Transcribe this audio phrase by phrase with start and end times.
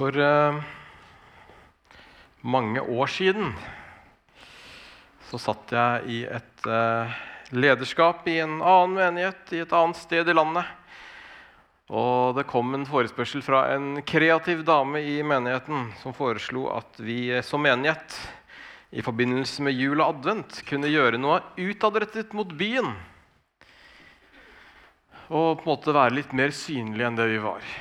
[0.00, 0.56] For uh,
[2.40, 3.50] mange år siden
[5.28, 7.18] så satt jeg i et uh,
[7.52, 10.64] lederskap i en annen menighet i et annet sted i landet.
[11.92, 17.36] Og det kom en forespørsel fra en kreativ dame i menigheten som foreslo at vi
[17.44, 18.16] som menighet
[18.96, 22.88] i forbindelse med jul og advent kunne gjøre noe utadrettet mot byen.
[25.28, 27.72] Og på en måte være litt mer synlige enn det vi var.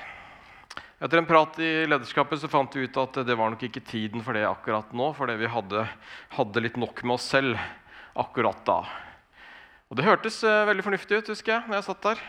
[1.00, 4.20] Etter en prat i lederskapet så fant vi ut at det var nok ikke tiden
[4.20, 5.86] for det akkurat nå, fordi vi hadde,
[6.36, 7.56] hadde litt nok med oss selv
[8.20, 8.82] akkurat da.
[9.88, 12.26] Og Det hørtes eh, veldig fornuftig ut husker jeg, når jeg satt der.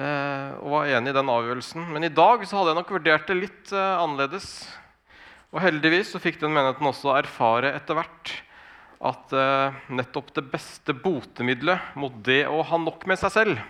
[0.00, 1.84] Eh, og var enig i den avgjørelsen.
[1.92, 4.48] Men i dag så hadde jeg nok vurdert det litt eh, annerledes.
[5.52, 8.36] Og heldigvis så fikk den menigheten også erfare etter hvert
[9.02, 9.32] at
[9.90, 13.64] nettopp det beste botemiddelet mot det å ha nok med seg selv,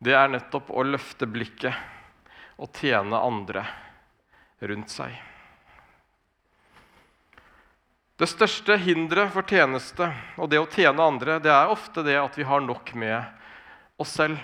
[0.00, 1.76] det er nettopp å løfte blikket
[2.56, 3.64] og tjene andre
[4.64, 5.14] rundt seg.
[8.16, 10.08] Det største hinderet for tjeneste
[10.40, 13.20] og det å tjene andre det er ofte det at vi har nok med
[14.00, 14.40] oss selv.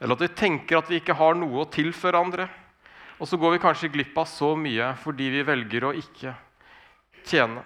[0.00, 2.48] Eller at vi tenker at vi ikke har noe å tilføre andre.
[3.22, 6.34] Og så går vi kanskje glipp av så mye fordi vi velger å ikke
[7.22, 7.62] tjene.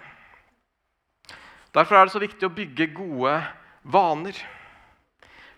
[1.73, 3.33] Derfor er det så viktig å bygge gode
[3.89, 4.37] vaner.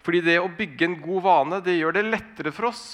[0.02, 2.86] Fordi det å bygge en god vane det gjør det lettere for oss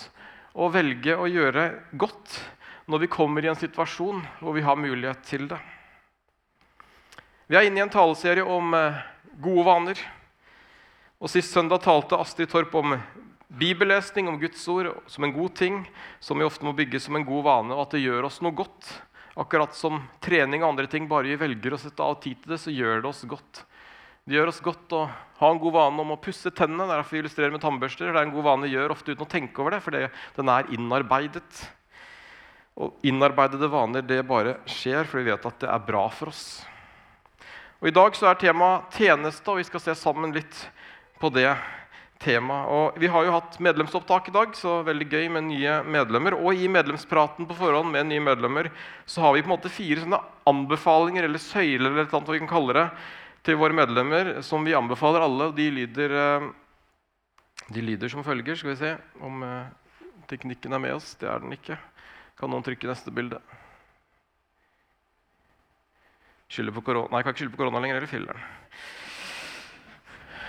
[0.57, 2.39] å velge å gjøre godt
[2.89, 5.59] når vi kommer i en situasjon hvor vi har mulighet til det.
[7.47, 8.97] Vi er inne i en taleserie om eh,
[9.39, 10.01] gode vaner.
[11.21, 12.97] Og Sist søndag talte Astrid Torp om
[13.47, 15.79] bibellesning, om Guds ord, som en god ting,
[16.19, 18.55] som vi ofte må bygge som en god vane, og at det gjør oss noe
[18.57, 18.89] godt.
[19.37, 22.59] Akkurat som trening og andre ting, bare vi velger å sette av tid til det,
[22.61, 23.63] så gjør det oss godt.
[24.27, 25.05] Det gjør oss godt å
[25.39, 26.83] ha en god vane om å pusse tennene.
[26.83, 28.09] Det er derfor vi illustrerer med tannbørster.
[28.11, 30.49] Det er en god vane vi gjør ofte uten å tenke over det, for den
[30.51, 31.59] er innarbeidet.
[32.75, 36.41] Og innarbeidede vaner det bare skjer fordi vi vet at det er bra for oss.
[37.79, 40.59] Og I dag så er temaet tjeneste, og vi skal se sammen litt
[41.21, 41.53] på det
[42.19, 42.67] temaet.
[42.67, 46.35] Og Vi har jo hatt medlemsopptak i dag, så veldig gøy med nye medlemmer.
[46.35, 48.73] Og i medlemspraten på forhånd med nye medlemmer
[49.05, 50.19] så har vi på en måte fire sånne
[50.51, 52.85] anbefalinger eller søyler eller noe vi kan kalle det,
[53.47, 55.51] til våre medlemmer som vi anbefaler alle.
[55.55, 56.47] De lyder, eh,
[57.71, 58.55] de lyder som følger.
[58.59, 59.69] Skal vi se om eh,
[60.27, 61.13] teknikken er med oss.
[61.15, 61.77] Det er den ikke.
[62.37, 63.39] Kan noen trykke neste bilde?
[66.51, 68.01] Skylder på korona Nei, jeg kan ikke skylde på korona lenger.
[68.01, 68.43] Eller filler'n.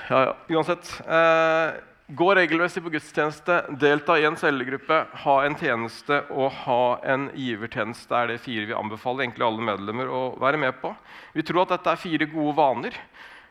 [0.09, 0.34] Ja, ja.
[0.56, 0.91] Uansett.
[1.06, 1.78] Eh,
[2.09, 8.15] gå regelmessig på gudstjeneste, delta i en cellegruppe, ha en tjeneste og ha en givertjeneste.
[8.17, 10.95] Er det fire vi anbefaler egentlig alle medlemmer å være med på.
[11.37, 12.97] Vi tror at dette er fire gode vaner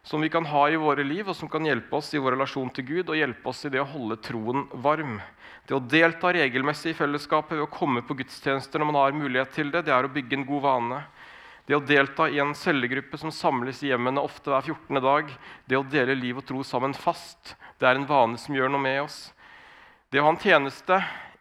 [0.07, 2.71] som vi kan ha i våre liv, og som kan hjelpe oss i vår relasjon
[2.73, 5.19] til Gud og hjelpe oss i det å holde troen varm.
[5.67, 9.53] Det å delta regelmessig i fellesskapet ved å komme på gudstjenester når man har mulighet
[9.53, 11.01] til det, det er å bygge en god vane.
[11.67, 15.01] Det å delta i en cellegruppe som samles i hjemmene ofte hver 14.
[15.03, 15.33] dag,
[15.67, 18.81] det å dele liv og tro sammen fast, det er en vane som gjør noe
[18.81, 19.17] med oss.
[20.09, 20.97] Det å ha en tjeneste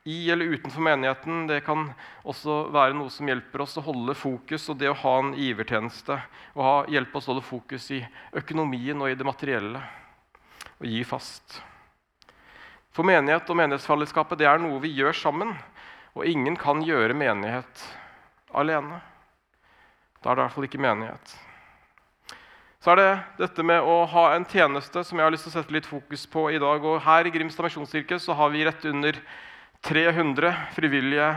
[0.07, 1.89] i eller utenfor menigheten det kan
[2.23, 4.69] også være noe som hjelper oss å holde fokus.
[4.71, 6.19] Og det å ha en givertjeneste
[6.55, 8.03] og ha, hjelpe oss å holde fokus i
[8.37, 9.83] økonomien og i det materielle.
[10.79, 11.61] Og gi fast.
[12.95, 15.57] For menighet og menighetsfellesskapet det er noe vi gjør sammen.
[16.17, 17.83] Og ingen kan gjøre menighet
[18.57, 19.03] alene.
[20.23, 21.35] Da er det i hvert fall ikke menighet.
[22.83, 23.11] Så er det
[23.41, 26.27] dette med å ha en tjeneste som jeg har lyst til å sette litt fokus
[26.31, 26.85] på i dag.
[26.85, 29.19] Og her i Grimstad misjonskirke så har vi rett under
[29.87, 31.31] 300 frivillige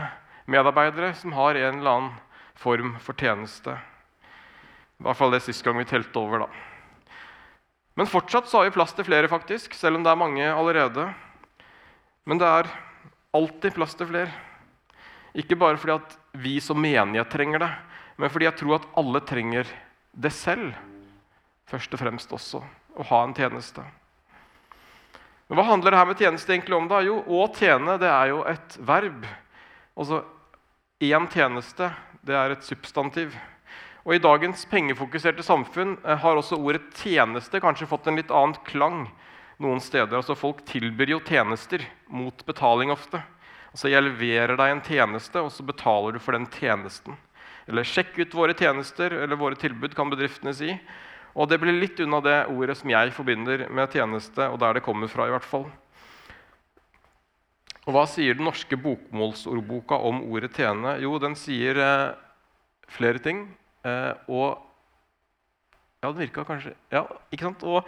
[0.50, 2.18] medarbeidere som har en eller annen
[2.60, 3.76] form for tjeneste.
[5.00, 6.50] I hvert fall det sist gang vi telte over, da.
[7.96, 11.08] Men fortsatt så har vi plass til flere, faktisk, selv om det er mange allerede.
[12.28, 12.68] Men det er
[13.36, 14.30] alltid plass til flere.
[15.36, 17.70] Ikke bare fordi at vi som menighet trenger det,
[18.20, 19.68] men fordi jeg tror at alle trenger
[20.12, 20.74] det selv.
[21.70, 22.62] Først og fremst også
[22.98, 23.84] å ha en tjeneste.
[25.48, 26.88] Men Hva handler det her med tjeneste egentlig om?
[26.90, 27.00] da?
[27.02, 29.26] Jo, Å tjene det er jo et verb.
[29.98, 30.24] Altså
[31.00, 31.92] én tjeneste
[32.26, 33.34] det er et substantiv.
[34.04, 38.56] Og I dagens pengefokuserte samfunn eh, har også ordet 'tjeneste' kanskje fått en litt annen
[38.64, 39.10] klang
[39.60, 40.16] noen steder.
[40.16, 43.22] Altså Folk tilbyr jo tjenester mot betaling ofte.
[43.70, 47.16] Altså Jeg leverer deg en tjeneste, og så betaler du for den tjenesten.
[47.68, 50.80] Eller 'sjekk ut våre tjenester' eller 'våre tilbud', kan bedriftene si.
[51.34, 54.84] Og det blir litt unna det ordet som jeg forbinder med tjeneste, og der det
[54.86, 55.28] kommer fra.
[55.28, 55.68] i hvert fall.
[57.86, 61.00] Og Hva sier den norske bokmålsordboka om ordet 'tjene'?
[61.00, 62.14] Jo, den sier eh,
[62.88, 63.48] flere ting.
[63.84, 64.66] Eh, og
[66.02, 67.62] Ja, den virka kanskje Ja, ikke sant?
[67.62, 67.84] Og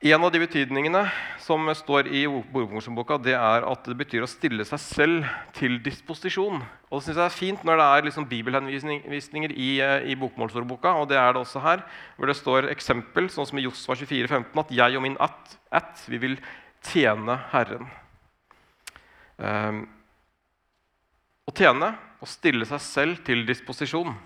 [0.00, 1.02] En av de betydningene
[1.44, 6.62] som står i Boka, det er at det betyr å stille seg selv til disposisjon.
[6.88, 10.94] Og det synes jeg er fint når det er liksom bibelhenvisninger i, eh, i bokmålsordboka.
[11.02, 11.84] Og det er det også her,
[12.16, 15.58] hvor det står eksempel, sånn som i Josva 24, 15, at 'jeg og min ett,
[15.70, 16.38] at vi vil
[16.80, 17.90] tjene Herren'.
[19.36, 19.88] Um,
[21.46, 24.16] å tjene, å stille seg selv til disposisjon.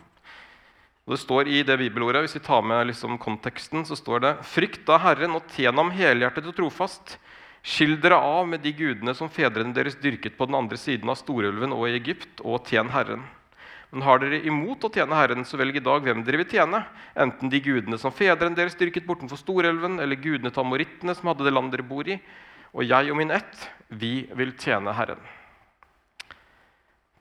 [1.05, 4.33] Og det står i det bibelordet, Hvis vi tar med liksom konteksten, så står det
[4.49, 7.19] Frykt da Herren og tjen ham helhjertet og trofast.
[7.65, 11.17] Skill dere av med de gudene som fedrene deres dyrket på den andre siden av
[11.17, 13.25] Storulven og i Egypt, og tjen Herren.
[13.93, 16.83] Men har dere imot å tjene Herren, så velg i dag hvem dere vil tjene.
[17.15, 21.47] Enten de gudene som fedrene deres dyrket bortenfor Storelven, eller gudene til amorittene som hadde
[21.47, 22.19] det land dere bor i.
[22.75, 25.21] Og jeg og min ett, vi vil tjene Herren.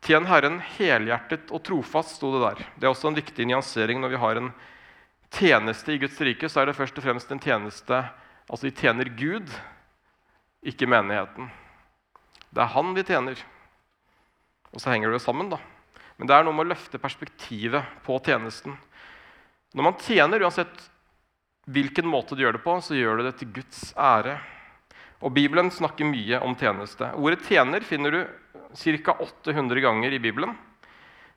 [0.03, 2.63] Tjen Herren helhjertet og trofast, sto det der.
[2.75, 4.49] Det er også en viktig nyansering når vi har en
[5.33, 6.49] tjeneste i Guds rike.
[6.51, 8.03] Så er det først og fremst en tjeneste
[8.51, 9.47] Altså, vi tjener Gud,
[10.67, 11.47] ikke menigheten.
[12.51, 13.39] Det er Han vi tjener.
[14.73, 15.61] Og så henger det sammen, da.
[16.17, 18.75] Men det er noe med å løfte perspektivet på tjenesten.
[19.73, 20.89] Når man tjener, uansett
[21.71, 24.37] hvilken måte du gjør det på, så gjør du det til Guds ære.
[25.23, 27.07] Og Bibelen snakker mye om tjeneste.
[27.15, 28.21] Ordet 'tjener' finner du
[28.75, 29.13] ca.
[29.19, 30.57] 800 ganger i Bibelen.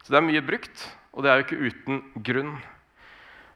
[0.03, 2.57] Så det er mye brukt, og det er jo ikke uten grunn.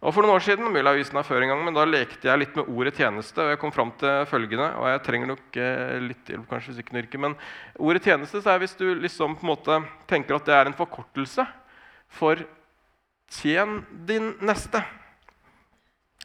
[0.00, 2.38] Og For noen år siden mulig jeg har før en gang, men da lekte jeg
[2.38, 3.38] litt med ordet 'tjeneste'.
[3.38, 6.78] og jeg kom fram til følgende, og jeg trenger nok eh, litt hjelp, kanskje, hvis
[6.78, 7.36] ikke noe yrke, men
[7.78, 10.78] ordet 'tjeneste' så er hvis du liksom på en måte tenker at det er en
[10.78, 11.46] forkortelse
[12.08, 12.36] for
[13.28, 14.84] 'tjen din neste'.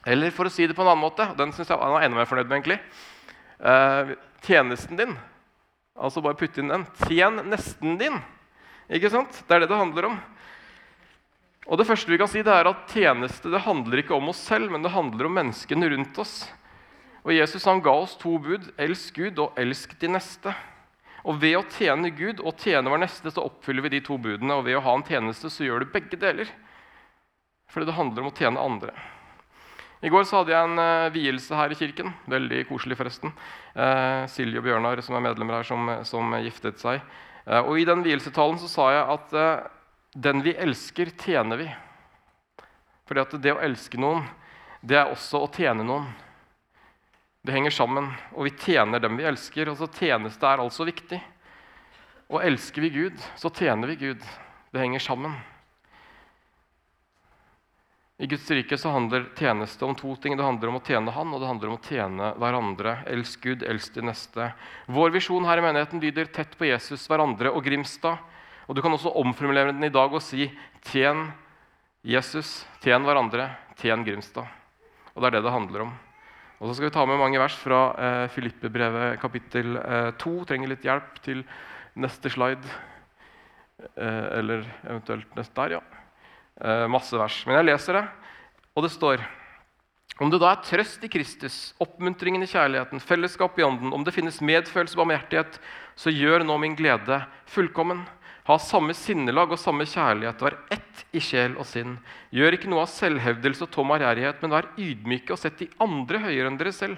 [0.06, 2.18] Eller for å si det på en annen måte, den synes jeg han er enda
[2.18, 2.62] mer fornøyd med.
[2.62, 2.80] egentlig,
[3.60, 4.16] eh,
[4.46, 5.16] tjenesten din.
[5.96, 6.86] Altså bare putte inn den.
[7.08, 8.20] Tjen nesten din.
[8.92, 9.44] Ikke sant?
[9.48, 10.20] Det er det det handler om.
[11.66, 14.44] Og det første vi kan si, det er at tjeneste det handler ikke om oss
[14.46, 16.44] selv, men det handler om menneskene rundt oss.
[17.26, 18.70] Og Jesus han ga oss to bud.
[18.78, 20.54] Elsk Gud og elsk de neste.
[21.26, 24.60] Og Ved å tjene Gud og tjene vår neste så oppfyller vi de to budene.
[24.60, 26.52] Og ved å ha en tjeneste så gjør du begge deler.
[27.74, 28.94] Fordi det handler om å tjene andre.
[30.04, 32.12] I går så hadde jeg en uh, vielse her i kirken.
[32.30, 33.32] Veldig koselig, forresten.
[33.76, 37.00] Uh, Silje og Bjørnar, som er medlemmer her, som, som giftet seg.
[37.48, 39.40] Uh, og I den vielsetalen så sa jeg at
[40.16, 41.70] den vi elsker, tjener vi.
[43.06, 44.24] Fordi at det å elske noen,
[44.86, 46.08] det er også å tjene noen.
[47.46, 49.70] Det henger sammen, og vi tjener dem vi elsker.
[49.70, 51.20] og så Tjeneste er altså viktig.
[52.34, 54.24] Og elsker vi Gud, så tjener vi Gud.
[54.74, 55.36] Det henger sammen.
[58.18, 60.38] I Guds rike så handler tjeneste om to ting.
[60.38, 62.94] Det handler om å tjene Han, og det handler om å tjene hverandre.
[63.12, 64.46] Elsk Gud, elsk de neste.
[64.88, 68.18] Vår visjon her i menigheten lyder 'tett på Jesus, hverandre og Grimstad'.
[68.70, 70.50] Og Du kan også omformulere den i dag og si
[70.82, 71.34] 'tjen
[72.04, 74.48] Jesus, tjen hverandre, tjen Grimstad'.
[75.14, 76.00] Og Det er det det handler om.
[76.62, 80.46] Og Så skal vi ta med mange vers fra eh, Filippe-brevet kapittel eh, 2.
[80.46, 81.44] Trenger litt hjelp til
[81.98, 82.64] neste slide.
[83.98, 86.05] Eh, eller eventuelt neste der, ja.
[86.62, 87.42] Eh, masse vers.
[87.48, 88.06] Men jeg leser det,
[88.76, 89.24] og det står
[90.24, 94.14] om det da er trøst i Kristus, oppmuntringen i kjærligheten, fellesskap i ånden, om det
[94.16, 95.58] finnes medfølelse og barmhjertighet,
[96.00, 97.18] så gjør nå min glede
[97.52, 98.06] fullkommen.
[98.48, 101.98] Ha samme sinnelag og samme kjærlighet, vær ett i sjel og sinn.
[102.32, 106.24] Gjør ikke noe av selvhevdelse og tom ærgjerrighet, men vær ydmyke og sett de andre
[106.30, 106.96] høyere enn dere selv.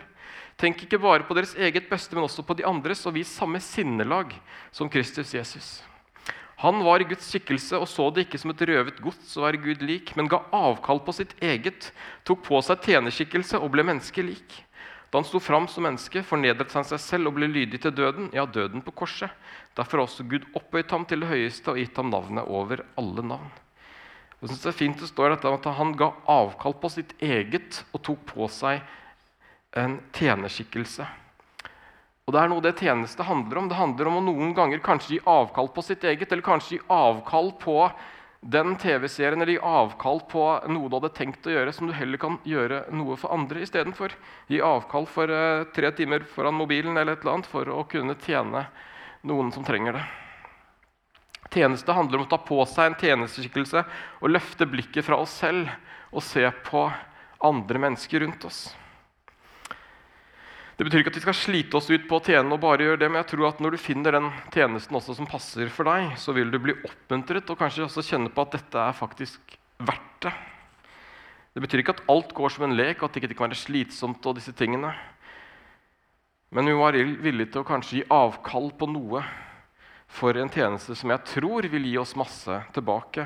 [0.61, 3.63] Tenk ikke bare på deres eget beste, men også på de andres, og vis samme
[3.63, 4.37] sinnelag
[4.69, 5.79] som Kristus Jesus.
[6.63, 9.59] Han var i Guds skikkelse og så det ikke som et røvet gods å være
[9.61, 11.91] Gud lik, men ga avkall på sitt eget,
[12.25, 14.63] tok på seg tjenerskikkelse og ble menneskelik.
[15.11, 18.31] Da han sto fram som menneske, fornedret han seg selv og ble lydig til døden,
[18.33, 19.31] ja, døden på korset.
[19.77, 23.23] Derfor har også Gud opphøyt ham til det høyeste og gitt ham navnet over alle
[23.23, 23.53] navn.
[24.41, 28.01] Jeg synes det er fint det står at Han ga avkall på sitt eget og
[28.05, 28.81] tok på seg
[29.77, 31.05] en tjenerskikkelse.
[32.27, 33.67] Og Det er noe det tjeneste handler om.
[33.71, 36.79] Det handler om å noen ganger kanskje gi avkall på sitt eget, eller kanskje gi
[36.91, 37.77] avkall på
[38.43, 42.19] den TV-serien eller gi avkall på noe du hadde tenkt å gjøre, som du heller
[42.19, 44.11] kan gjøre noe for andre istedenfor.
[44.51, 48.17] Gi avkall for uh, tre timer foran mobilen eller et eller annet for å kunne
[48.25, 48.65] tjene
[49.27, 50.03] noen som trenger det.
[51.47, 53.85] Tjeneste handler om å ta på seg en tjenesteskikkelse
[54.19, 55.71] og løfte blikket fra oss selv
[56.11, 56.83] og se på
[57.47, 58.65] andre mennesker rundt oss.
[60.77, 62.99] Det betyr ikke at vi skal slite oss ut på å tjene og bare gjøre
[63.01, 66.11] det, men jeg tror at når du finner den tjenesten også som passer for deg,
[66.21, 70.27] så vil du bli oppmuntret og kanskje også kjenne på at dette er faktisk verdt
[70.27, 70.35] det.
[71.57, 74.29] Det betyr ikke at alt går som en lek, at det ikke kan være slitsomt
[74.29, 74.91] og disse tingene.
[76.53, 79.23] Men vi var villige til å kanskje gi avkall på noe
[80.13, 83.25] for en tjeneste som jeg tror vil gi oss masse tilbake.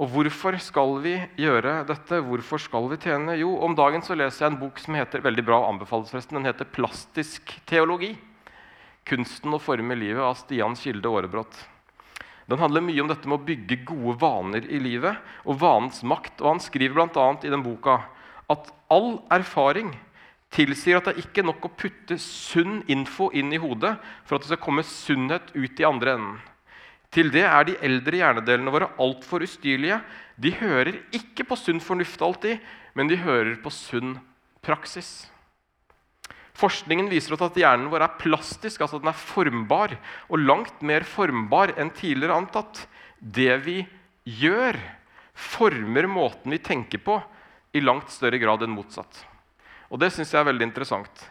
[0.00, 2.22] Og hvorfor skal vi gjøre dette?
[2.24, 3.34] Hvorfor skal vi tjene?
[3.36, 6.48] Jo, om dagen så leser jeg en bok som heter veldig bra anbefales forresten, den
[6.48, 8.16] heter 'Plastisk teologi'.
[9.04, 11.52] Kunsten å forme livet av Stian Kilde Aarebrot.
[12.48, 16.40] Den handler mye om dette med å bygge gode vaner i livet og vanens makt.
[16.40, 17.26] Og Han skriver bl.a.
[17.42, 18.02] i den boka
[18.48, 19.92] at all erfaring
[20.52, 24.44] tilsier at det er ikke nok å putte sunn info inn i hodet for at
[24.44, 26.40] det skal komme sunnhet ut i andre enden.
[27.12, 29.98] Til det er de eldre hjernedelene våre altfor ustyrlige.
[30.40, 32.62] De hører ikke på sunn fornuft alltid,
[32.96, 34.16] men de hører på sunn
[34.64, 35.26] praksis.
[36.56, 39.96] Forskningen viser at hjernen vår er plastisk, altså den er formbar.
[40.28, 42.86] Og langt mer formbar enn tidligere antatt.
[43.18, 43.80] Det vi
[44.24, 44.76] gjør,
[45.32, 47.18] former måten vi tenker på,
[47.72, 49.22] i langt større grad enn motsatt.
[49.92, 51.24] Og det syns jeg er veldig interessant.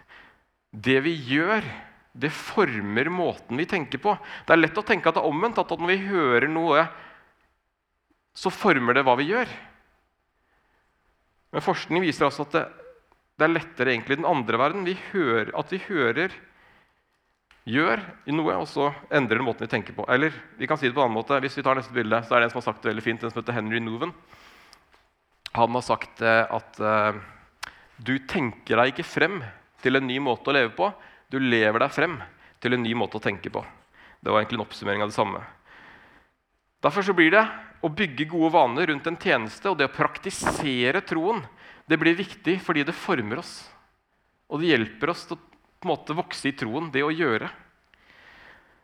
[0.71, 1.65] Det vi gjør,
[2.11, 4.17] det former måten vi tenker på.
[4.45, 6.85] Det er lett å tenke at det er omvendt, at når vi hører noe,
[8.35, 9.49] så former det hva vi gjør.
[11.51, 12.63] Men forskning viser altså at det,
[13.39, 14.87] det er lettere egentlig i den andre verden.
[14.87, 16.35] Vi hører, at vi hører
[17.69, 18.01] gjør
[18.33, 20.05] noe, og så endrer det måten vi tenker på.
[20.09, 21.39] Eller vi kan si det på en annen måte.
[21.43, 23.23] Hvis vi tar neste bilde, så er det en som har sagt det veldig fint,
[23.23, 24.13] en som heter Henry Noven.
[25.57, 27.17] Han har sagt eh, at uh,
[27.99, 29.41] du tenker deg ikke frem
[29.83, 30.87] til en ny måte å leve på,
[31.31, 32.19] du lever deg frem
[32.61, 33.63] til en ny måte å tenke på.
[34.21, 35.41] Det var egentlig en oppsummering av det samme.
[36.81, 37.45] Derfor så blir det
[37.81, 41.41] å bygge gode vaner rundt en tjeneste og det å praktisere troen
[41.89, 43.55] det blir viktig fordi det former oss.
[44.51, 45.41] Og det hjelper oss til å
[45.81, 47.47] på en måte vokse i troen, det å gjøre.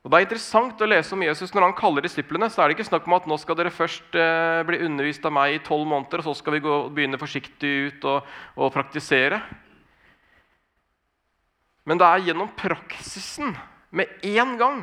[0.01, 2.49] Og Det er interessant å lese om Jesus når han kaller disiplene.
[2.49, 5.35] så er det ikke snakk om at nå skal dere først eh, bli undervist av
[5.35, 8.25] meg i tolv måneder, og så skal vi gå, begynne forsiktig ut og,
[8.55, 9.41] og praktisere.
[11.87, 13.55] Men det er gjennom praksisen,
[13.95, 14.81] med én gang,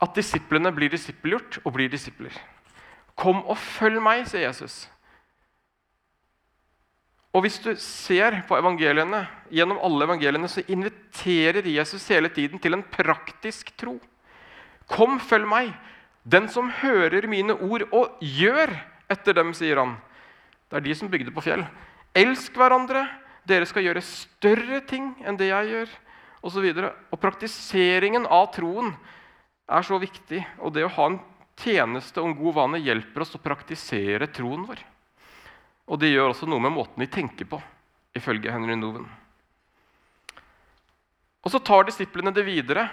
[0.00, 2.32] at disiplene blir disippelgjort og blir disipler.
[3.18, 4.84] Kom og følg meg, sier Jesus.
[7.34, 9.24] Og Hvis du ser på evangeliene,
[9.54, 13.98] gjennom alle evangeliene, så inviterer Jesus hele tiden til en praktisk tro.
[14.90, 15.74] Kom, følg meg.
[16.26, 18.72] Den som hører mine ord og gjør
[19.10, 19.94] etter dem, sier han.
[20.70, 21.62] Det er de som bygde på fjell.
[22.18, 23.04] Elsk hverandre,
[23.48, 25.96] dere skal gjøre større ting enn det jeg gjør.
[26.40, 26.62] Og, så
[27.12, 28.94] og praktiseringen av troen
[29.70, 30.42] er så viktig.
[30.64, 31.20] Og det å ha en
[31.60, 34.80] tjeneste om god vane hjelper oss å praktisere troen vår.
[35.90, 37.58] Og det gjør også noe med måten vi tenker på,
[38.16, 39.08] ifølge Henry Noven.
[41.40, 42.86] Og så tar disiplene det videre,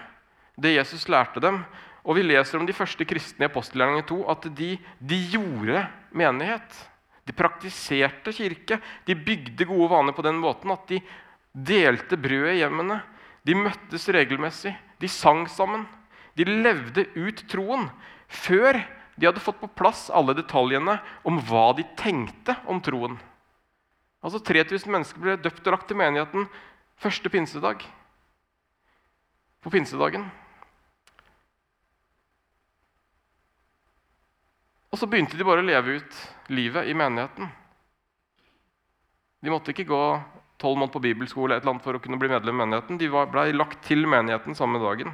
[0.58, 1.62] det Jesus lærte dem.
[2.08, 5.84] Og vi leser om de første kristne i apostelgjerningen 2 at de, de gjorde
[6.16, 6.78] menighet.
[7.28, 8.80] De praktiserte kirke.
[9.06, 11.02] De bygde gode vaner på den måten at de
[11.52, 13.02] delte brødet i hjemmene.
[13.44, 14.74] De møttes regelmessig.
[15.02, 15.86] De sang sammen.
[16.38, 17.90] De levde ut troen
[18.28, 18.80] før
[19.18, 23.18] de hadde fått på plass alle detaljene om hva de tenkte om troen.
[24.22, 26.46] Altså 3000 mennesker ble døpt og lagt til menigheten
[27.02, 27.82] første pinsedag.
[29.64, 30.28] På pinsedagen.
[34.92, 36.20] Og så begynte de bare å leve ut
[36.54, 37.50] livet i menigheten.
[39.44, 40.04] De måtte ikke gå
[40.58, 43.00] tolv måneder på bibelskole et eller annet for å kunne bli medlem i menigheten.
[43.00, 45.12] De ble lagt til menigheten samme dagen.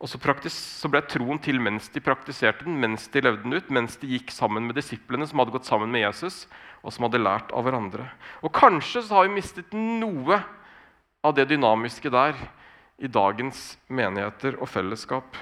[0.00, 0.16] Og så,
[0.48, 4.08] så, ble troen til mens de praktiserte den, mens de levde den ut, mens de
[4.14, 6.46] gikk sammen med disiplene som hadde gått sammen med Jesus,
[6.80, 8.06] og som hadde lært av hverandre.
[8.40, 10.40] Og kanskje så har vi mistet noe
[11.20, 12.38] av det dynamiske der
[13.00, 15.36] i dagens menigheter og fellesskap.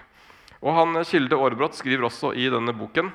[0.62, 3.12] Og han Kilde Aarbrot skriver også i denne boken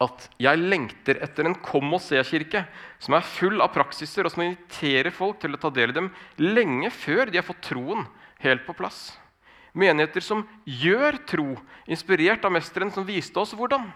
[0.00, 2.66] at 'jeg lengter etter en kom og se-kirke'
[2.98, 6.10] som er full av praksiser, og som inviterer folk til å ta del i dem
[6.38, 8.06] lenge før de har fått troen
[8.40, 9.16] helt på plass.
[9.74, 11.56] Menigheter som gjør tro,
[11.88, 13.92] inspirert av mesteren som viste oss hvordan.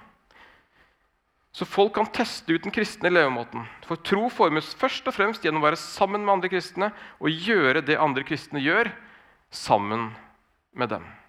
[1.53, 3.67] Så folk kan teste ut den kristne levemåten.
[3.85, 7.83] For tro formes først og fremst gjennom å være sammen med andre kristne og gjøre
[7.85, 8.93] det andre kristne gjør,
[9.51, 10.13] sammen
[10.73, 11.20] med dem.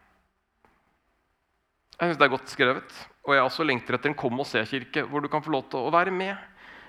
[2.02, 2.94] Jeg synes Det er godt skrevet.
[3.30, 5.86] Og jeg også lengter etter en kom og se-kirke hvor du kan få lov til
[5.86, 6.34] å være med.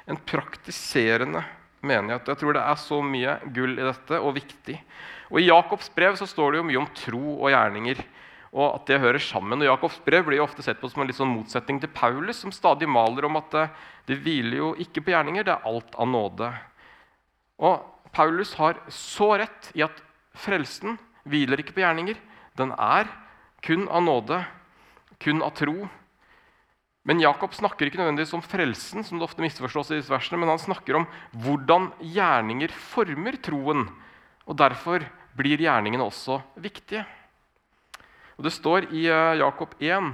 [0.09, 1.43] En praktiserende
[1.85, 2.31] menighet.
[2.31, 4.79] Jeg tror det er så mye gull i dette, og viktig.
[5.29, 8.01] Og I Jakobs brev så står det jo mye om tro og gjerninger.
[8.53, 9.63] og at det hører sammen.
[9.63, 12.37] Og Jakobs brev blir jo ofte sett på som en litt sånn motsetning til Paulus,
[12.43, 13.63] som stadig maler om at det,
[14.11, 16.51] det hviler jo ikke på gjerninger, det er alt av nåde.
[17.65, 17.81] Og
[18.13, 20.03] Paulus har så rett i at
[20.37, 22.21] frelsen hviler ikke på gjerninger.
[22.61, 23.09] Den er
[23.65, 24.43] kun av nåde,
[25.23, 25.87] kun av tro.
[27.03, 30.53] Men Jakob snakker ikke nødvendigvis om frelsen, som det ofte misforstås i disse versene, men
[30.53, 31.09] han snakker om
[31.43, 33.89] hvordan gjerninger former troen.
[34.47, 35.03] Og derfor
[35.39, 37.03] blir gjerningene også viktige.
[38.39, 40.13] Og Det står i eh, Jakob 1,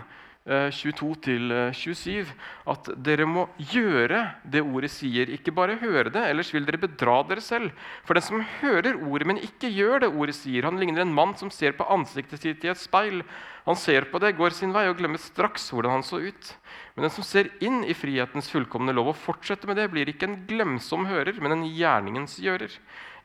[0.49, 2.31] 22-27 eh,
[2.73, 7.19] at dere må gjøre det ordet sier, ikke bare høre det, ellers vil dere bedra
[7.28, 7.75] dere selv.
[8.09, 11.37] For den som hører ordet, men ikke gjør det ordet sier, han ligner en mann
[11.37, 13.21] som ser på ansiktet sitt i et speil.
[13.69, 16.55] Han ser på det, går sin vei og glemmer straks hvordan han så ut.
[16.97, 20.31] Men den som ser inn i frihetens fullkomne lov og fortsetter med det, blir ikke
[20.31, 22.73] en glemsom hører, men en gjerningens gjører.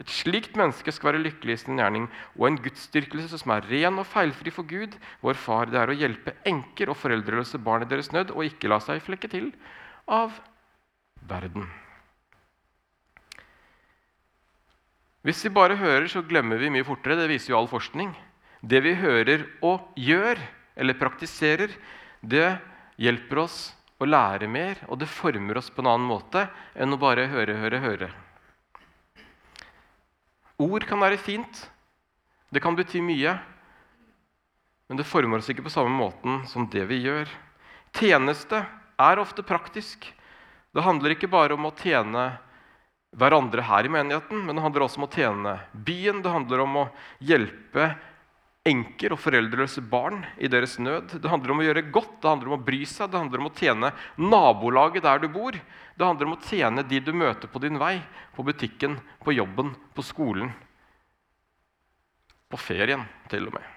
[0.01, 2.07] Et slikt menneske skal være lykkelig i sin gjerning,
[2.39, 5.97] og en gudsdyrkelse som er ren og feilfri for Gud, vår Far, det er å
[5.97, 9.51] hjelpe enker og foreldreløse barn i deres nød, og ikke la seg flekke til
[10.09, 10.35] av
[11.29, 11.69] verden.
[15.23, 17.15] Hvis vi bare hører, så glemmer vi mye fortere.
[17.21, 18.09] Det viser jo all forskning.
[18.59, 20.41] Det vi hører og gjør,
[20.75, 21.71] eller praktiserer,
[22.19, 22.57] det
[22.99, 23.57] hjelper oss
[24.03, 27.55] å lære mer, og det former oss på en annen måte enn å bare høre,
[27.61, 28.09] høre, høre.
[30.61, 31.65] Ord kan være fint.
[32.53, 33.33] Det kan bety mye.
[34.89, 37.29] Men det former oss ikke på samme måten som det vi gjør.
[37.97, 38.61] Tjeneste
[39.01, 40.05] er ofte praktisk.
[40.73, 42.33] Det handler ikke bare om å tjene
[43.13, 46.21] hverandre her i menigheten, men det handler også om å tjene byen.
[46.25, 46.85] Det handler om å
[47.21, 47.91] hjelpe
[48.63, 51.17] enker og foreldreløse barn i deres nød.
[51.19, 53.49] Det handler om å gjøre godt, det handler om å bry seg, det handler om
[53.49, 55.57] å tjene nabolaget der du bor.
[55.93, 57.97] Det handler om å tjene de du møter på din vei,
[58.35, 60.53] på butikken, på jobben, på skolen.
[62.47, 63.69] På ferien, til og med.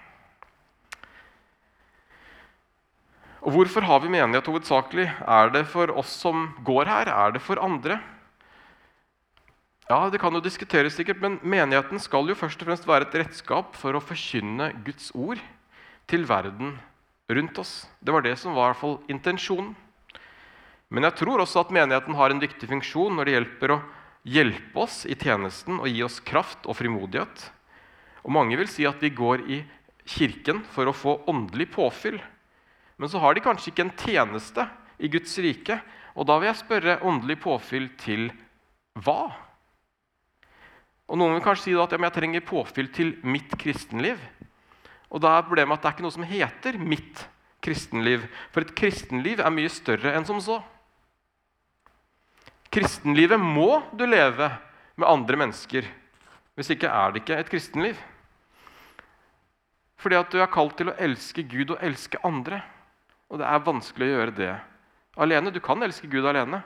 [3.43, 5.09] Og Hvorfor har vi menighet hovedsakelig?
[5.27, 7.11] Er det for oss som går her?
[7.11, 7.99] Er det for andre?
[9.87, 13.13] Ja, Det kan jo diskuteres, sikkert, men menigheten skal jo først og fremst være et
[13.21, 15.39] redskap for å forkynne Guds ord
[16.11, 16.73] til verden
[17.31, 17.87] rundt oss.
[18.03, 19.71] Det var det som var i hvert fall intensjonen.
[20.91, 23.79] Men jeg tror også at menigheten har en viktig funksjon når det hjelper å
[24.27, 27.47] hjelpe oss i tjenesten og gi oss kraft og frimodighet.
[28.27, 29.63] Og Mange vil si at de går i
[30.03, 32.19] kirken for å få åndelig påfyll.
[32.99, 34.67] Men så har de kanskje ikke en tjeneste
[34.99, 35.79] i Guds rike.
[36.11, 38.33] Og da vil jeg spørre åndelig påfyll til
[38.99, 39.46] hva?
[41.07, 44.19] Og Noen vil kanskje si at ja, jeg trenger påfyll til mitt kristenliv.
[45.07, 47.27] Og da er problemet at det er ikke noe som heter 'mitt
[47.63, 48.27] kristenliv'.
[48.51, 50.59] For et kristenliv er mye større enn som så.
[52.71, 54.51] Kristenlivet må du leve
[54.97, 55.87] med andre mennesker.
[56.55, 57.97] Hvis ikke er det ikke et kristenliv.
[59.97, 62.61] Fordi at du er kalt til å elske Gud og elske andre.
[63.29, 64.53] Og det er vanskelig å gjøre det
[65.17, 65.51] alene.
[65.51, 66.61] Du kan elske Gud alene.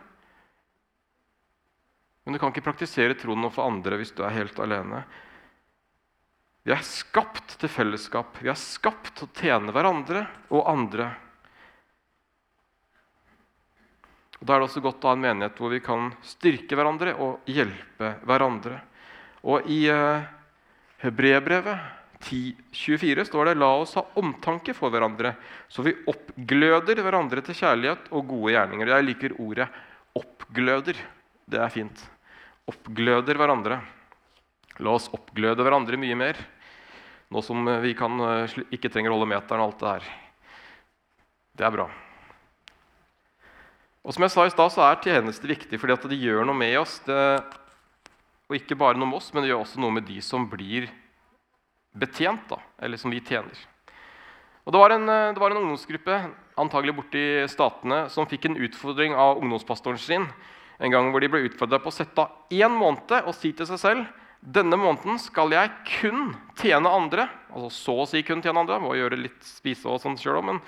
[2.24, 5.02] Men du kan ikke praktisere troen overfor andre hvis du er helt alene.
[6.62, 8.38] Vi er skapt til fellesskap.
[8.44, 11.10] Vi er skapt til å tjene hverandre og andre.
[14.42, 17.16] Og Da er det også godt å ha en menighet hvor vi kan styrke hverandre
[17.18, 18.78] og hjelpe hverandre.
[19.42, 20.22] Og I uh,
[21.02, 25.34] Hebrebrevet 10.24 står det La oss ha omtanke for hverandre,
[25.70, 28.94] så vi oppgløder hverandre til kjærlighet og gode gjerninger.
[28.94, 29.68] Jeg liker ordet
[30.14, 31.02] 'oppgløder'.
[31.52, 32.04] Det er fint.
[32.72, 33.82] Oppgløder hverandre.
[34.80, 36.38] La oss oppgløde hverandre mye mer.
[37.32, 40.08] Nå som vi kan, eh, ikke trenger å holde meteren og alt det her.
[41.58, 41.90] Det er bra.
[44.02, 46.56] Og som jeg sa i stad, så er tjeneste viktig fordi at det gjør noe
[46.58, 47.00] med oss.
[47.06, 47.20] Det,
[48.48, 50.88] og ikke bare noe med oss, men det gjør også noe med de som blir
[51.92, 53.60] betjent, da, eller som vi tjener.
[54.64, 56.18] Og det var, en, eh, det var en ungdomsgruppe
[56.58, 60.28] antagelig borte i Statene, som fikk en utfordring av ungdomspastoren sin
[60.82, 63.70] en gang hvor de ble utfordra på å sette av én måned og si til
[63.70, 64.10] seg selv
[64.42, 67.28] denne måneden skal jeg kun tjene andre.
[67.54, 68.80] Altså så å si kun tjene andre.
[68.82, 70.62] Må gjøre litt spise og sånt selv, men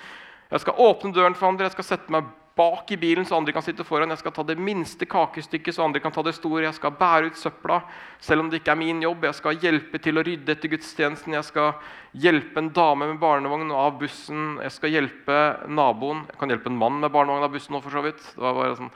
[0.52, 1.66] jeg skal åpne døren for andre.
[1.66, 4.12] Jeg skal sette meg bak i bilen så andre kan sitte foran.
[4.14, 6.68] Jeg skal ta det minste kakestykket så andre kan ta det store.
[6.68, 7.80] Jeg skal bære ut søpla
[8.22, 9.26] selv om det ikke er min jobb.
[9.26, 11.34] Jeg skal hjelpe til å rydde etter gudstjenesten.
[11.34, 11.74] Jeg skal
[12.14, 14.60] hjelpe en dame med barnevogn av bussen.
[14.62, 16.22] Jeg skal hjelpe naboen.
[16.30, 18.22] Jeg kan hjelpe en mann med barnevogn av bussen nå, for så vidt.
[18.36, 18.94] Det var bare sånn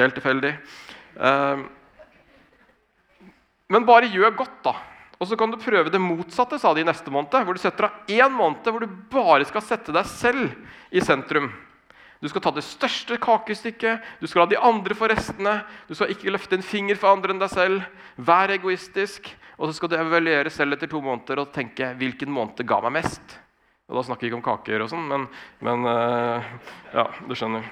[0.00, 0.54] Helt tilfeldig.
[1.20, 1.66] Ehm,
[3.70, 4.74] men bare gjør godt, da.
[5.20, 7.34] Og så kan du prøve det motsatte, sa de neste måned.
[7.44, 10.54] Hvor du setter av én måned hvor du bare skal sette deg selv
[10.90, 11.50] i sentrum.
[12.20, 15.60] Du skal ta det største kakestykket, du skal la de andre få restene.
[15.88, 17.84] Du skal ikke løfte en finger for andre enn deg selv.
[18.16, 19.28] Vær egoistisk.
[19.60, 22.96] Og så skal du evaluere selv etter to måneder og tenke hvilken måned ga meg
[23.02, 23.36] mest.
[23.90, 25.26] Og Da snakker vi ikke om kaker, og sånn, men,
[25.66, 26.50] men uh,
[26.94, 27.66] ja, du skjønner.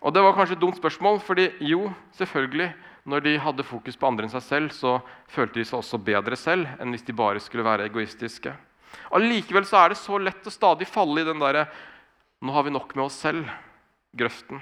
[0.00, 2.72] Og Det var kanskje et dumt spørsmål, fordi jo, selvfølgelig,
[3.04, 6.36] når de hadde fokus på andre enn seg selv, så følte de seg også bedre
[6.36, 8.52] selv enn hvis de bare skulle være egoistiske.
[9.12, 11.68] Allikevel så er det så lett å stadig falle i den derre
[12.40, 14.60] 'nå har vi nok med oss selv'-grøften.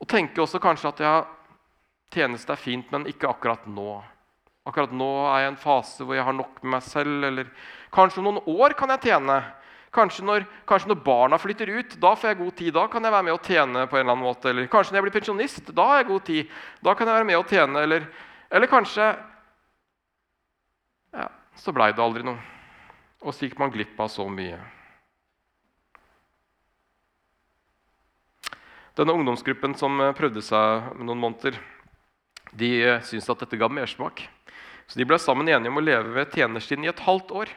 [0.00, 1.14] Og tenke også kanskje at ja,
[2.12, 4.02] tjeneste er fint, men ikke akkurat nå.
[4.68, 7.24] Akkurat nå er jeg i en fase hvor jeg har nok med meg selv.
[7.24, 7.48] Eller
[7.94, 9.38] kanskje om noen år kan jeg tjene.
[9.94, 12.72] Kanskje når, kanskje når, barna flytter ut, da får jeg god tid.
[12.74, 13.86] Da kan jeg være med og tjene.
[13.86, 14.50] på en eller annen måte.
[14.50, 16.56] Eller kanskje når jeg blir pensjonist, da har jeg god tid.
[16.82, 17.82] Da kan jeg være med og tjene.
[17.86, 18.08] Eller,
[18.50, 19.06] eller kanskje
[21.14, 22.42] ja, Så blei det aldri noe.
[23.22, 24.58] Og så gikk man glipp av så mye.
[28.94, 31.56] Denne ungdomsgruppen som prøvde seg noen måneder,
[32.54, 32.70] de
[33.02, 34.26] syntes at dette ga mersmak.
[34.86, 37.54] Så de ble sammen enige om å leve ved tjenerstien i et halvt år.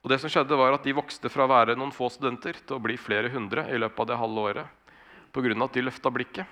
[0.00, 2.78] Og det som skjedde var at De vokste fra å være noen få studenter til
[2.78, 4.78] å bli flere hundre i løpet av det halve året.
[5.30, 6.46] Av at de løfta blikket,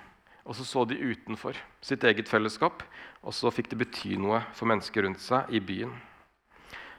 [0.45, 2.83] og så så de utenfor sitt eget fellesskap.
[3.25, 5.91] Og så fikk det bety noe for mennesker rundt seg i byen.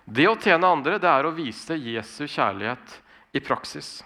[0.05, 3.01] Det å tjene andre det er å vise Jesu kjærlighet
[3.33, 4.01] i praksis.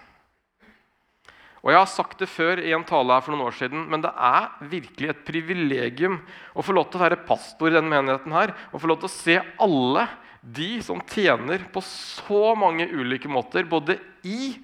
[1.65, 4.03] Og Jeg har sagt det før i en tale her for noen år siden, men
[4.05, 6.19] det er virkelig et privilegium
[6.53, 9.09] å få lov til å være pastor i denne menigheten her, og få lov til
[9.09, 10.05] å se alle
[10.45, 14.57] de som tjener på så mange ulike måter, både i,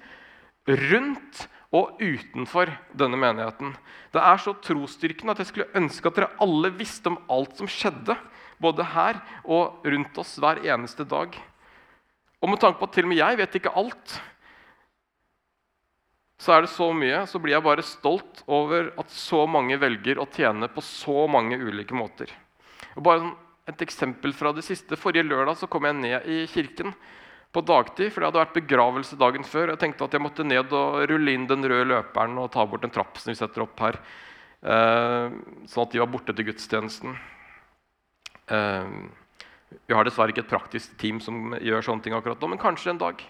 [0.69, 3.73] rundt og utenfor denne menigheten.
[4.13, 7.69] Det er så trosstyrkende at jeg skulle ønske at dere alle visste om alt som
[7.71, 8.17] skjedde,
[8.61, 11.33] både her og rundt oss hver eneste dag.
[12.41, 14.19] Og med tanke på at til og med jeg vet ikke alt,
[16.41, 20.21] så er det så mye, så blir jeg bare stolt over at så mange velger
[20.21, 22.33] å tjene på så mange ulike måter.
[22.97, 23.35] Og bare sånn
[23.69, 24.97] et eksempel fra det siste.
[24.99, 26.93] Forrige lørdag så kom jeg ned i kirken
[27.51, 29.73] på dagtid, for det hadde vært begravelse dagen før.
[29.73, 32.85] Jeg tenkte at jeg måtte ned og rulle inn den røde løperen og ta bort
[32.87, 33.99] en trapp som vi setter opp her.
[34.61, 35.35] Eh,
[35.67, 37.17] sånn at de var borte til gudstjenesten.
[38.55, 38.95] Eh,
[39.87, 42.95] vi har dessverre ikke et praktisk team som gjør sånne ting akkurat nå, men kanskje
[42.95, 43.21] en dag.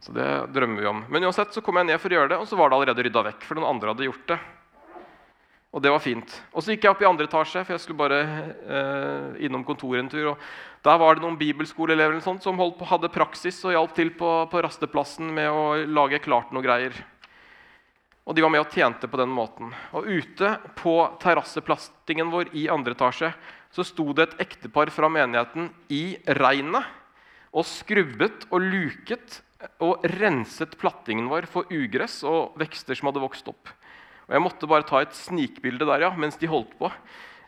[0.00, 1.02] Så det drømmer vi om.
[1.12, 3.04] Men uansett så kom jeg ned for å gjøre det, og så var det allerede
[3.04, 3.44] rydda vekk.
[3.44, 4.38] for noen andre hadde gjort det.
[5.70, 6.32] Og det var fint.
[6.50, 10.02] Og så gikk jeg opp i andre etasje, for jeg skulle bare eh, innom kontoret
[10.02, 10.32] en tur.
[10.32, 14.62] og Der var det noen bibelskoleelever som på, hadde praksis og hjalp til på, på,
[14.66, 16.96] rasteplassen med å lage klart noe greier.
[18.26, 19.70] Og de var med og tjente på den måten.
[19.94, 23.30] Og ute på terrasseplastingen vår i andre etasje
[23.70, 26.98] så sto det et ektepar fra menigheten i regnet
[27.54, 29.38] og skrubbet og luket
[29.84, 33.70] og renset plattingen vår for ugress og vekster som hadde vokst opp.
[34.30, 36.86] Og Jeg måtte bare ta et snikbilde der ja, mens de holdt på.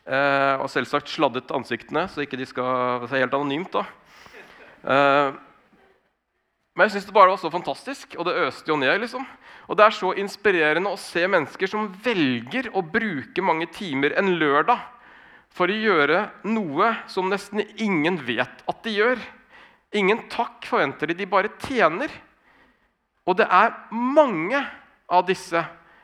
[0.03, 3.71] Eh, og selvsagt sladdet ansiktene, så ikke de skal se helt anonymt.
[3.71, 3.85] da.
[4.83, 5.37] Eh,
[6.75, 8.99] men jeg syns det bare var så fantastisk, og det øste jo ned.
[8.99, 9.23] liksom.
[9.69, 14.35] Og Det er så inspirerende å se mennesker som velger å bruke mange timer en
[14.35, 14.83] lørdag
[15.49, 19.23] for å gjøre noe som nesten ingen vet at de gjør.
[19.95, 22.11] Ingen takk forventer de, de bare tjener.
[23.23, 24.59] Og det er mange
[25.07, 25.63] av disse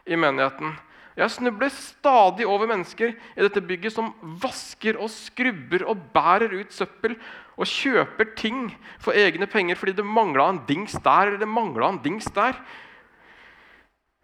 [0.09, 0.73] i menigheten.
[1.19, 6.71] Jeg snubler stadig over mennesker i dette bygget som vasker og skrubber og bærer ut
[6.71, 7.17] søppel
[7.59, 8.69] og kjøper ting
[9.03, 11.49] for egne penger fordi det mangla en dings der eller det
[11.89, 12.55] en dings der.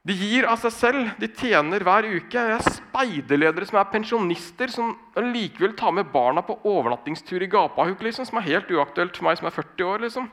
[0.06, 1.08] De gir av seg selv.
[1.18, 2.38] De tjener hver uke.
[2.38, 8.04] Jeg er speiderledere som er pensjonister, som likevel tar med barna på overnattingstur i Gapahuk,
[8.06, 10.06] liksom, som er helt uaktuelt for meg som er 40 år.
[10.06, 10.30] liksom.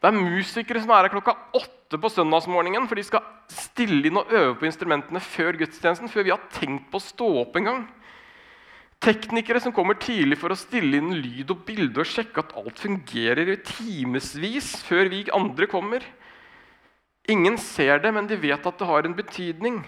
[0.00, 4.20] Det er musikere som er her klokka åtte på søndagsmorgenen, for de skal stille inn
[4.20, 7.68] og øve på instrumentene før gudstjenesten, før vi har tenkt på å stå opp en
[7.68, 7.82] gang.
[9.02, 12.78] Teknikere som kommer tidlig for å stille inn lyd og bilde og sjekke at alt
[12.78, 16.06] fungerer i timevis før vi andre kommer.
[17.30, 19.80] Ingen ser det, men de vet at det har en betydning.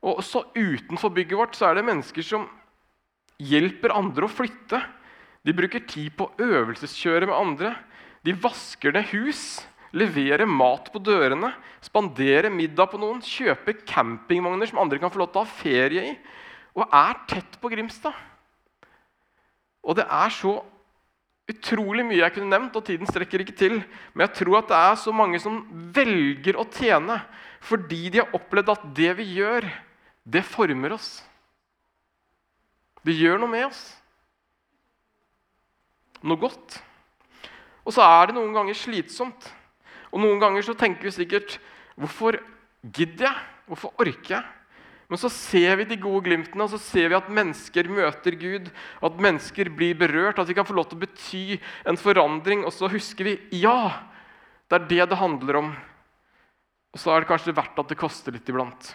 [0.00, 2.48] Og også utenfor bygget vårt så er det mennesker som
[3.40, 4.80] hjelper andre å flytte.
[5.44, 7.74] De bruker tid på øvelseskjøre med andre.
[8.24, 9.60] De vasker ned hus,
[9.96, 15.32] leverer mat på dørene, spandere middag på noen, kjøpe campingvogner som andre kan få lov
[15.32, 16.16] til å ha ferie i,
[16.78, 18.14] og er tett på Grimstad.
[19.82, 20.58] Og det er så
[21.50, 23.80] utrolig mye jeg kunne nevnt, og tiden strekker ikke til.
[24.12, 25.62] Men jeg tror at det er så mange som
[25.94, 27.20] velger å tjene
[27.60, 29.66] fordi de har opplevd at det vi gjør,
[30.24, 31.18] det former oss.
[33.04, 33.82] Det gjør noe med oss.
[36.24, 36.78] Noe godt.
[37.84, 39.50] Og så er det noen ganger slitsomt.
[40.10, 41.58] Og noen ganger så tenker vi sikkert
[42.00, 42.38] Hvorfor
[42.82, 43.46] gidder jeg?
[43.70, 44.46] Hvorfor orker jeg?
[45.10, 48.68] Men så ser vi de gode glimtene, og så ser vi at mennesker møter Gud.
[49.02, 51.42] At mennesker blir berørt, at vi kan få lov til å bety
[51.90, 52.62] en forandring.
[52.62, 53.90] Og så husker vi ja,
[54.70, 55.72] det er det det handler om.
[56.94, 58.92] Og så er det kanskje verdt at det koster litt iblant.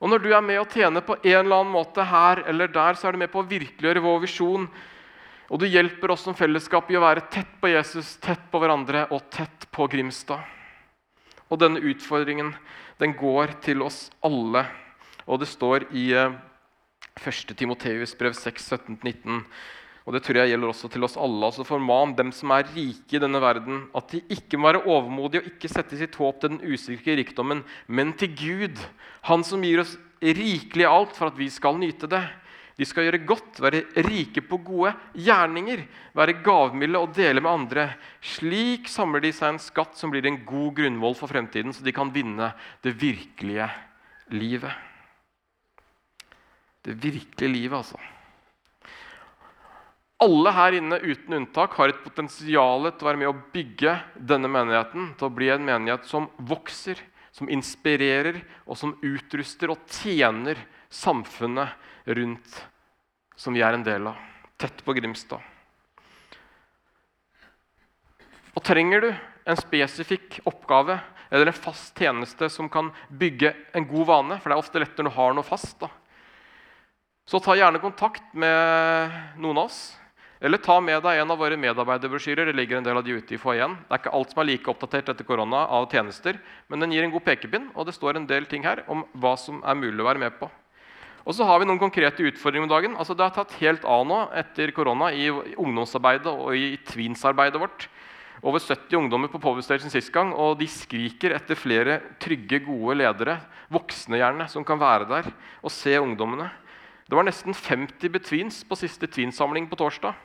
[0.00, 2.96] Og Når du er med å tjene på en eller annen måte her eller der,
[2.96, 4.70] så er du med på å virkeliggjøre vår visjon
[5.50, 9.08] og du hjelper oss som fellesskap i å være tett på Jesus, tett på hverandre
[9.10, 10.44] og tett på Grimstad.
[11.50, 12.52] Og denne utfordringen
[13.02, 14.62] den går til oss alle.
[15.26, 16.38] Og det står i 1.
[17.26, 19.42] Eh, Timoteus brev 6, 17-19.
[20.06, 21.42] Og det tror jeg gjelder også til oss alle.
[21.46, 25.42] altså Forman dem som er rike i denne verden, at de ikke må være overmodige
[25.42, 28.78] og ikke sette sitt håp til den usikre rikdommen, men til Gud,
[29.22, 32.22] Han som gir oss rikelig alt for at vi skal nyte det.
[32.80, 35.82] De skal gjøre godt, være rike på gode gjerninger,
[36.16, 37.82] være gavmilde og dele med andre.
[38.24, 41.92] Slik samler de seg en skatt som blir en god grunnvoll for fremtiden, så de
[41.92, 42.48] kan vinne
[42.80, 43.66] det virkelige
[44.32, 44.72] livet.
[46.88, 48.00] Det virkelige livet, altså.
[50.24, 54.48] Alle her inne uten unntak har et potensial til å være med å bygge denne
[54.52, 56.96] menigheten til å bli en menighet som vokser,
[57.32, 62.66] som inspirerer, og som utruster og tjener samfunnet rundt
[63.36, 64.18] som vi er en del av,
[64.60, 65.40] tett på Grimstad.
[68.56, 70.98] Og trenger du en spesifikk oppgave
[71.30, 75.06] eller en fast tjeneste som kan bygge en god vane, for det er ofte lettere
[75.06, 75.88] når du har noe fast, da.
[77.24, 79.80] så ta gjerne kontakt med noen av oss.
[80.40, 82.48] Eller ta med deg en av våre medarbeiderbrosjyrer.
[82.48, 83.74] Det ligger en del av de ute i foajeen.
[83.84, 86.38] Det er ikke alt som er like oppdatert etter korona av tjenester,
[86.72, 89.34] men den gir en god pekepinn, og det står en del ting her om hva
[89.36, 90.48] som er mulig å være med på.
[91.26, 92.94] Og så har vi noen konkrete utfordringer om dagen.
[92.96, 97.88] Altså, det har tatt helt av nå etter korona i ungdomsarbeidet og i tweens-arbeidet vårt.
[98.40, 102.96] Over 70 ungdommer på Power Station sist gang, og de skriker etter flere trygge, gode
[103.02, 103.36] ledere.
[103.68, 105.28] Voksne gjerne, som kan være der
[105.60, 106.48] og se ungdommene.
[107.04, 110.16] Det var nesten 50 betweens på siste tweens-samling på torsdag.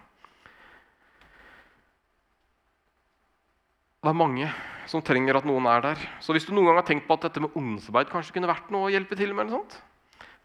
[4.06, 4.48] Det er mange
[4.86, 6.08] som trenger at noen er der.
[6.22, 8.70] Så hvis du noen gang har tenkt på at dette med ungdomsarbeid kanskje kunne vært
[8.72, 9.80] noe å hjelpe til med, eller sånt,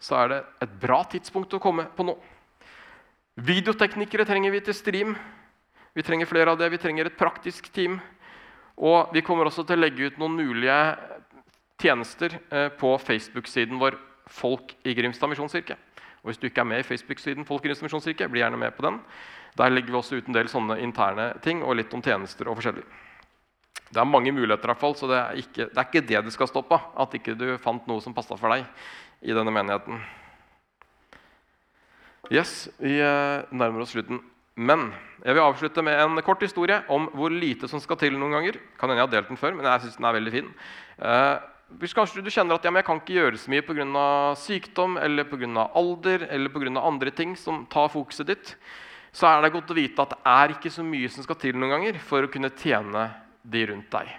[0.01, 2.15] så er det et bra tidspunkt å komme på nå.
[3.41, 5.15] Videoteknikere trenger vi til stream.
[5.97, 6.71] Vi trenger flere av det.
[6.73, 7.99] Vi trenger et praktisk team.
[8.81, 10.79] Og vi kommer også til å legge ut noen mulige
[11.81, 13.99] tjenester eh, på Facebook-siden vår
[14.31, 15.75] Folk i Grimstad misjonskirke.
[16.23, 18.77] Og hvis du ikke er med i Facebook-siden Folk i Grimstad misjonskirke, bli gjerne med
[18.77, 19.01] på den.
[19.59, 22.61] Der legger vi også ut en del sånne interne ting og litt om tjenester og
[22.61, 22.85] forskjellig.
[23.91, 26.21] Det er mange muligheter, i hvert fall, så det er, ikke, det er ikke det
[26.23, 26.79] du skal stoppe.
[26.79, 28.69] At ikke du fant noe som passa for deg
[29.23, 30.01] i denne menigheten.
[32.31, 34.21] Yes, Vi eh, nærmer oss slutten.
[34.61, 34.91] Men
[35.25, 38.59] jeg vil avslutte med en kort historie om hvor lite som skal til noen ganger.
[38.79, 40.53] Kan hende jeg har delt den før, men jeg synes den er veldig fin.
[41.01, 41.37] Eh,
[41.81, 44.07] hvis kanskje du kjenner at ja, jeg kan ikke gjøre så mye pga.
[44.37, 48.27] sykdom eller på grunn av alder eller på grunn av andre ting som tar fokuset
[48.27, 48.55] ditt,
[49.13, 51.57] så er det godt å vite at det er ikke så mye som skal til
[51.57, 53.09] noen ganger for å kunne tjene
[53.43, 54.11] de rundt deg.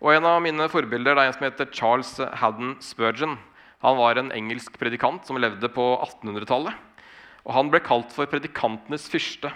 [0.00, 3.36] Og En av mine forbilder er en som heter Charles Haddon Spurgeon.
[3.84, 6.74] Han var en engelsk predikant som levde på 1800-tallet.
[7.46, 9.52] Og Han ble kalt for predikantenes fyrste.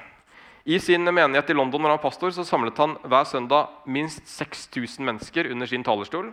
[0.63, 4.29] I sin menighet i London når han var pastor, så samlet han hver søndag minst
[4.31, 6.29] 6000 mennesker under sin talerstol.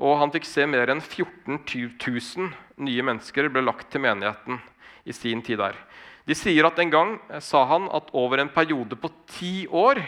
[0.00, 2.50] Og han fikk se mer enn 14 000
[2.82, 4.58] nye mennesker ble lagt til menigheten
[5.06, 5.78] i sin tid der.
[6.26, 10.02] De sier at En gang sa han at over en periode på ti år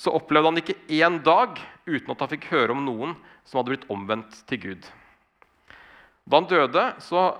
[0.00, 3.74] så opplevde han ikke én dag uten at han fikk høre om noen som hadde
[3.74, 4.88] blitt omvendt til Gud.
[6.24, 6.84] Da han døde,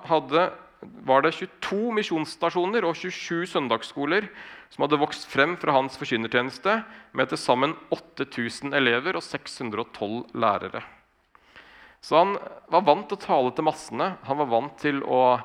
[0.05, 0.43] hadde,
[1.07, 4.27] var det 22 misjonsstasjoner og 27 søndagsskoler
[4.73, 6.81] som hadde vokst frem fra hans forkynnertjeneste,
[7.15, 10.83] med til sammen 8000 elever og 612 lærere.
[12.05, 12.35] Så han
[12.69, 14.11] var vant til å tale til massene.
[14.27, 15.39] Han var vant til å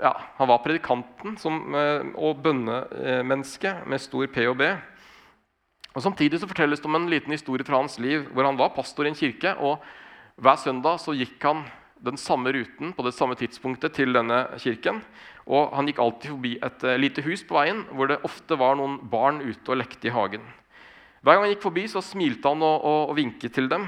[0.00, 4.70] ja, Han var predikanten som, eh, og bønnemenneske med stor P og B.
[5.92, 8.72] Og Samtidig så fortelles det om en liten historie fra hans liv hvor han var
[8.72, 9.52] pastor i en kirke.
[9.60, 9.84] og
[10.40, 11.64] Hver søndag så gikk han
[12.02, 15.00] den samme ruten på det samme tidspunktet til denne kirken.
[15.46, 18.76] Og Han gikk alltid forbi et uh, lite hus på veien hvor det ofte var
[18.78, 20.44] noen barn ute og lekte i hagen.
[21.22, 23.86] Hver gang han gikk forbi, så smilte han og, og, og vinket til dem.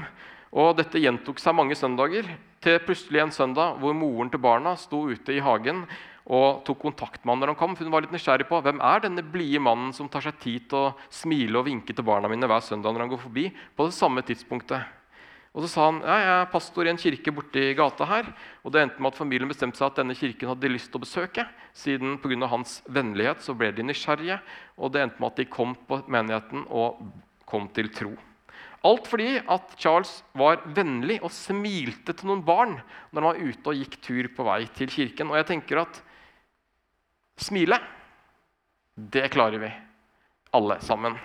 [0.55, 2.27] Og Dette gjentok seg mange søndager,
[2.63, 5.83] til plutselig en søndag hvor moren til barna sto ute i hagen
[6.25, 7.75] og tok kontakt med han når han kom.
[7.75, 10.69] for Hun var litt nysgjerrig på hvem er denne blide mannen som tar seg tid
[10.71, 13.51] til å smile og vinke til barna mine hver søndag når han går forbi.
[13.75, 14.81] på det samme tidspunktet.
[15.55, 18.27] Og Så sa han ja, jeg er pastor i en kirke borti gata her.
[18.61, 21.05] og Det endte med at familien bestemte seg at denne kirken hadde lyst til å
[21.05, 21.45] besøke.
[21.71, 22.47] Siden pga.
[22.51, 24.41] hans vennlighet så ble de nysgjerrige,
[24.75, 26.99] og det endte med at de kom på menigheten og
[27.47, 28.11] kom til tro.
[28.85, 32.75] Alt fordi at Charles var vennlig og smilte til noen barn
[33.15, 35.31] når han var ute og gikk tur på vei til kirken.
[35.31, 36.01] Og jeg tenker at
[37.35, 37.79] Smile,
[38.95, 39.71] det klarer vi
[40.55, 41.17] alle sammen.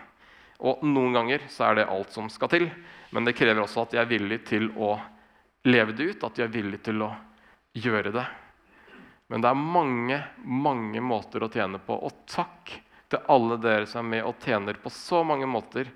[0.58, 2.66] Og noen ganger så er det alt som skal til.
[3.10, 4.94] Men det krever også at de er villige til å
[5.66, 7.10] leve det ut, at de er villige til å
[7.74, 8.26] gjøre det.
[9.30, 11.94] Men det er mange, mange måter å tjene på.
[11.94, 12.72] Og takk
[13.10, 15.90] til alle dere som er med og tjener på så mange måter.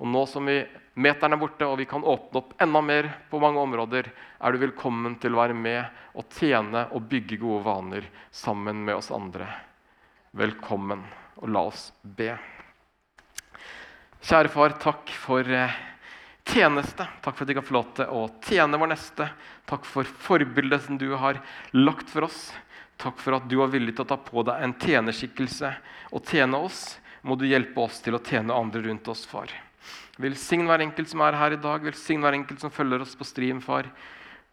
[0.00, 0.58] Og nå som vi
[0.94, 4.08] meteren er borte og vi kan åpne opp enda mer på mange områder,
[4.40, 8.98] er du velkommen til å være med og tjene og bygge gode vaner sammen med
[8.98, 9.48] oss andre.
[10.36, 11.04] Velkommen.
[11.42, 12.34] Og la oss be.
[14.22, 15.76] Kjære far, takk for eh,
[16.44, 17.06] tjeneste.
[17.22, 19.28] Takk for at vi kan få lov til å tjene vår neste.
[19.68, 21.40] Takk for forbildet som du har
[21.76, 22.50] lagt for oss.
[23.02, 25.72] Takk for at du var villig til å ta på deg en tjenerskikkelse
[26.12, 26.84] og tjene oss.
[27.22, 29.50] Må du hjelpe oss til å tjene andre rundt oss, far.
[30.22, 31.84] Velsign hver enkelt som er her i dag.
[31.86, 33.88] Velsign hver enkelt som følger oss på stream, far.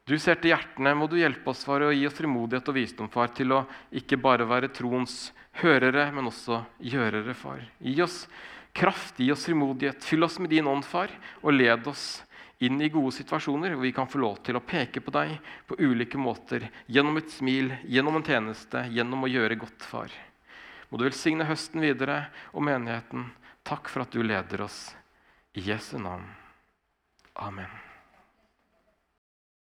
[0.09, 0.95] Du ser til hjertene.
[0.97, 4.17] Må du hjelpe oss far, og gi oss frimodighet og visdom far, til å ikke
[4.21, 5.29] bare være troens
[5.61, 7.61] hørere, men også gjørere, far.
[7.83, 8.23] Gi oss
[8.73, 10.03] kraft, gi oss frimodighet.
[10.03, 12.23] Fyll oss med din ånd, far, og led oss
[12.59, 15.79] inn i gode situasjoner hvor vi kan få lov til å peke på deg på
[15.79, 16.67] ulike måter.
[16.87, 20.15] Gjennom et smil, gjennom en tjeneste, gjennom å gjøre godt, far.
[20.89, 23.29] Må du velsigne høsten videre og menigheten.
[23.63, 24.89] Takk for at du leder oss.
[25.53, 26.25] I Jesu navn.
[27.39, 27.88] Amen.